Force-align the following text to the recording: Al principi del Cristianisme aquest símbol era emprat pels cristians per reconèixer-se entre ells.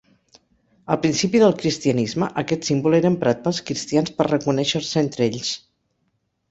Al 0.95 0.99
principi 1.03 1.41
del 1.43 1.53
Cristianisme 1.59 2.31
aquest 2.43 2.67
símbol 2.71 2.99
era 3.01 3.13
emprat 3.13 3.45
pels 3.45 3.63
cristians 3.69 4.17
per 4.19 4.31
reconèixer-se 4.33 5.03
entre 5.07 5.31
ells. 5.33 5.57